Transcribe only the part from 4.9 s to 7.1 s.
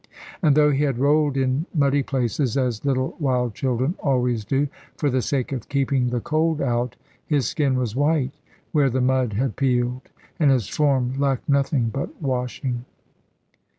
for the sake of keeping the cold out,